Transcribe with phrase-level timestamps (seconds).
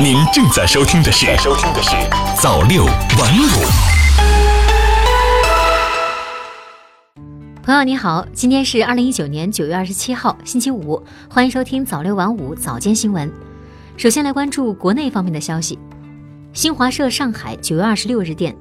[0.00, 1.90] 您正在收听的是《收听的是
[2.40, 3.44] 早六晚五》。
[7.62, 13.30] 朋友你好，今天是二零一九年九月二十七号，星期五，欢迎收听早六晚五早间新闻。
[13.96, 15.78] 首先来关注国内方面的消息。
[16.52, 18.56] 新华社上海九月二十六日电，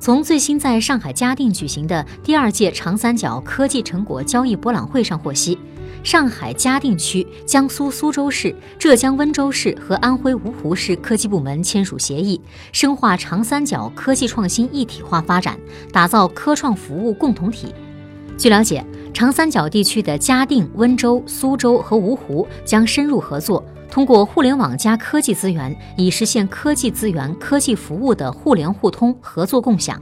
[0.00, 5.58] 从最新在上海嘉定举行的第二届长三角科技成果交易博览会上获悉。
[6.04, 12.40] 上海嘉定区、江苏苏州市、浙江温州市和安徽芜湖市科技部门签署协议，
[12.72, 15.58] 深化长三角科技创新一体化发展，
[15.92, 17.74] 打造科创服务共同体。
[18.36, 30.00] 据了解，长三角地区的嘉定、温州、苏州和芜湖将深入合作，通过互联网加科技资源，以实现科技资源、科技服务的互联互通、合作共享。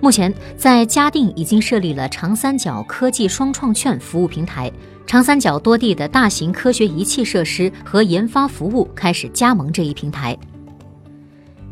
[0.00, 4.70] 目前，在嘉定已经设立了长三角科技双创券服务平台，
[5.06, 10.38] 长三角多地的大型科学仪器设施和研发服务开始加盟这一平台。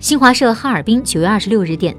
[0.00, 1.96] 新华社哈尔滨九月二十六日电，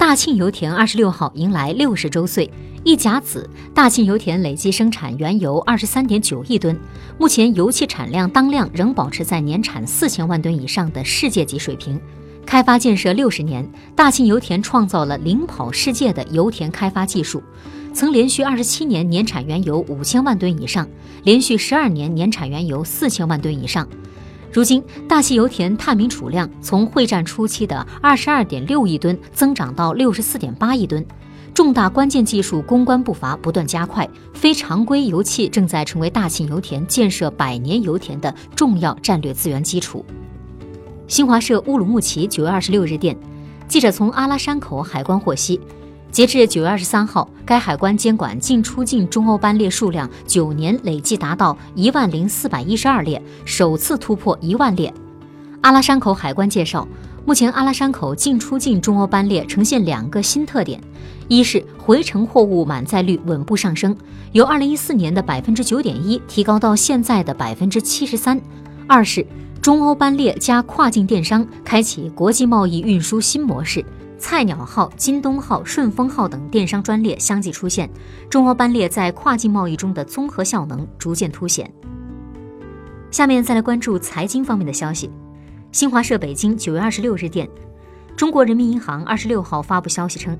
[0.00, 2.50] 大庆油田二十六号迎来六十周岁，
[2.84, 6.74] 一甲子，大庆油田累计生产原油二十三点九亿吨，
[7.18, 12.00] 目前油气产量当量仍保持在年产四千万吨以上的世界级水平。
[12.46, 17.42] 开发建设六十年，大庆油田创造了领跑世界的油田开发技术，
[17.92, 20.88] 曾连续二十七年年产原油五千万吨以上，
[21.24, 23.86] 连续十二年年产原油四千万吨以上。
[24.52, 31.06] 如今，大庆油田探明储量从会战初期的二十二点六亿吨增长到六十四点八亿吨，
[31.54, 40.04] 重大关键技术攻关步伐不断加快，非常规油气正在成为大庆油田建设百年油田的重要战略资源基础。
[41.06, 43.16] 新华社乌鲁木齐九月二十六日电，
[43.68, 45.60] 记者从阿拉山口海关获悉，
[46.10, 54.92] 截至九月二十三号，该海关监管进出境中欧班列数量九年累计达到一万零四百一十二列，首次突破一万列。
[55.60, 56.86] 阿拉山口海关介绍，
[57.24, 60.80] 目前阿拉山口进出境中欧班列呈现两个新特点：
[61.28, 63.96] 一是回程货物满载率稳步上升，
[64.32, 68.36] 由二零一四年的百分之九点一提高到现在的百分之七十三；
[68.88, 69.24] 二是。
[69.62, 73.84] 中欧班列加跨境电商开启国际贸易运输新模式，
[74.20, 77.88] 菜鸟号、京东号、顺丰号等电商专列相继出现，
[78.28, 81.72] 中欧班列在跨境贸易中的综合效能逐渐凸显。
[83.10, 85.10] 下面再来关注财经方面的消息。
[85.72, 87.48] 新华社北京九月二十六日电，
[88.14, 90.38] 中国人民银行二十六号发布消息称，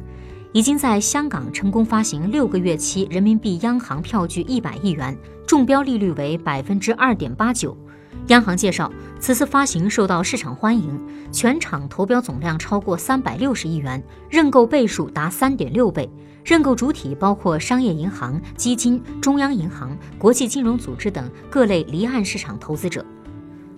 [0.52, 5.16] 已经在香港成功发行六个月期人民币央行票据一百亿元，
[5.46, 7.74] 中标利率为百分之二点八九。
[8.28, 11.00] 央行介绍，此次发行受到市场欢迎，
[11.32, 16.08] 全场投标总量超过三百六十亿元，认购倍数达三点六倍，
[16.44, 23.04] 认购主体包括商业银行、基金、中央银行、国际金融组织等各类离岸市场投资者。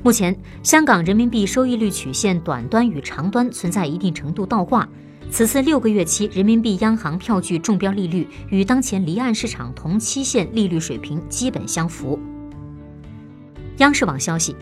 [0.03, 4.87] 目前，香港人民币收益率曲线短端与长端存在一定程度倒挂，
[5.31, 12.19] 此次六个月期人民币央行票据中标利率与当前离岸市场同期限利率水平基本相符。
[13.78, 14.54] 央视网消息，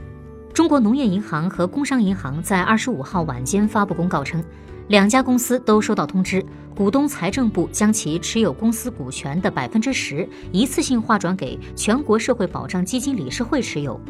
[0.54, 4.42] 中国农业银行和工商银行在二十五号晚间发布公告称，
[4.86, 6.44] 两家公司都收到通知，
[6.76, 14.00] 股东财政部将其持有公司股权的百分之十一次性划转给全国社会保障基金理事会持有。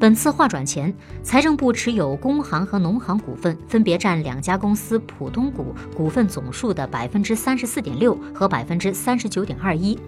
[0.00, 0.92] 本次划转前，
[1.22, 9.98] 财政部持有工行和农行股份分别占两家公司普通股股份总数的百分之三十四点六和百分之三十九点二一。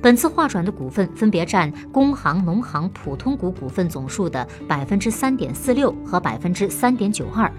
[0.00, 7.50] 本次划转的股份分别占工行、农行普通股股份总数的百分之三点四六和百分之三点九二。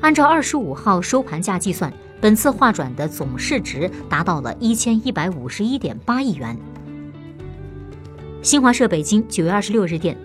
[0.00, 6.56] 按照二十五号收盘价计算，本次划转的总市值达到了一千一百五十一点八亿元。
[8.42, 10.16] 新华社北京九月二十六日电，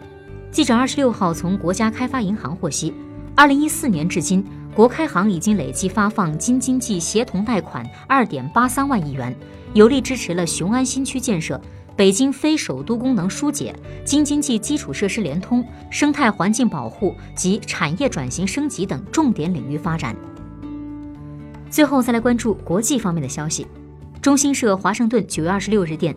[0.51, 2.93] 记者二十六号从国家开发银行获悉，
[3.35, 4.45] 二零一四年至今，
[4.77, 9.35] 国开行已经累计发放京津冀协同贷款二点八三万亿元。
[9.73, 11.59] 有力支持了雄安新区建设、
[11.95, 20.15] 北京非首都功能疏解、京津冀基础设施联通、生态环境保护及产业转型升级等重点领域发展。
[21.71, 23.65] 最后再来关注国际方面的消息。
[24.21, 26.15] 中新社华盛顿九月二十六日电，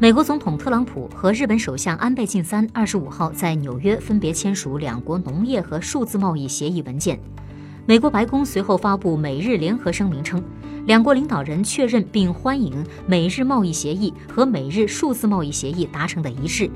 [0.00, 7.20] 美国总统特朗普和日本首相安倍晋三二十五号在纽约分别签署两国农业和数字贸易协议文件。
[7.88, 10.44] 美国白宫随后发布美日联合声明称。
[10.84, 16.68] 两国领导人确认并欢迎美日贸易协议和美日数字贸易协议达成的一致，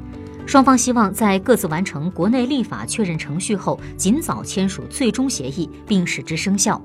[0.47, 6.81] 双方希望在各自完成国内立法确认程序后，尽早签署最终协议并使之生效。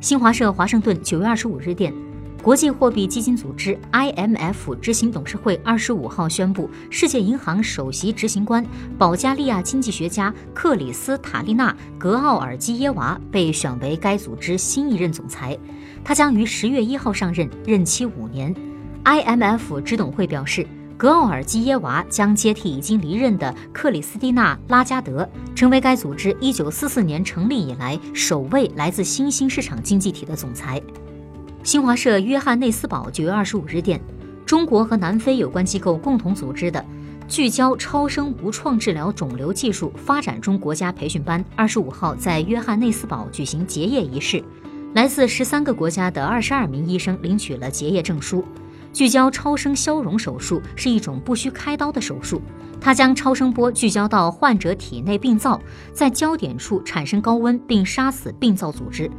[0.00, 1.94] 新华社华盛顿九月二十五日电，
[2.46, 8.64] 国际货币基金组织 （IMF） 执行董事会二十五号宣布，世界银行首席执行官、
[8.96, 15.58] 保加利亚经济学家克里斯塔利娜·格奥尔基耶娃被选为该组织新一任总裁。
[16.04, 18.54] 他将于十月一号上任，任期五年。
[19.04, 20.64] IMF 执董会表示，
[20.96, 30.80] 格奥尔基耶娃将接替已经离任的克里斯蒂娜·拉加德，成为该组织一九四四年成立以来首位来自新兴市场经济体的总裁。
[31.66, 34.00] 新华社约翰内斯堡九月二十五日电，
[34.46, 36.82] 中国和南非有关机构共同组织的
[37.26, 44.40] 聚焦超声无创治疗肿瘤技术发展中国家培训班二十五号在约翰内斯堡举行结业仪式，
[44.94, 48.44] 来自十三个国家的二十二名医生领取了结业证书。
[48.92, 52.40] 聚焦超声消融手术是一种不需开刀的手术，
[52.80, 55.60] 它将超声波聚焦到患者体内病灶，
[55.92, 59.10] 在焦点处产生高温并杀死病灶组织。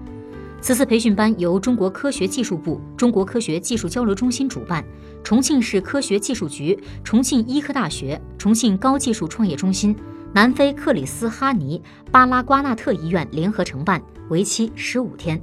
[0.59, 4.83] 此次培训班由中国科学技术部、中国科学技术交流中心主办，
[5.23, 9.95] 重庆市科学技术局、重庆医科大学、重庆高技术创业中心、
[10.33, 11.81] 南非克里斯哈尼
[12.11, 15.41] 巴拉瓜纳特医院联合承办，为期十五天。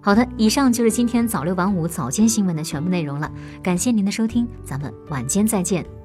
[0.00, 3.32] 好的，以上就是今天早六晚五早间新闻的全部内容了，
[3.62, 6.03] 感谢您的收听，咱们晚间再见。